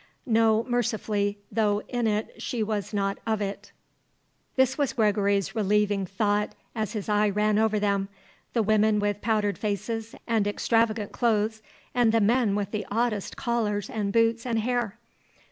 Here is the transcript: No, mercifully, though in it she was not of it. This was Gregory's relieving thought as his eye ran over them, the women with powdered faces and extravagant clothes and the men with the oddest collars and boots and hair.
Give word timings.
No, 0.25 0.63
mercifully, 0.63 1.37
though 1.51 1.83
in 1.87 2.07
it 2.07 2.41
she 2.41 2.63
was 2.63 2.91
not 2.91 3.19
of 3.27 3.39
it. 3.39 3.71
This 4.55 4.75
was 4.75 4.93
Gregory's 4.93 5.53
relieving 5.55 6.07
thought 6.07 6.55
as 6.73 6.93
his 6.93 7.07
eye 7.07 7.29
ran 7.29 7.59
over 7.59 7.79
them, 7.79 8.09
the 8.53 8.63
women 8.63 8.97
with 8.99 9.21
powdered 9.21 9.59
faces 9.59 10.15
and 10.25 10.47
extravagant 10.47 11.11
clothes 11.11 11.61
and 11.93 12.11
the 12.11 12.19
men 12.19 12.55
with 12.55 12.71
the 12.71 12.87
oddest 12.89 13.37
collars 13.37 13.91
and 13.91 14.11
boots 14.11 14.43
and 14.43 14.61
hair. 14.61 14.97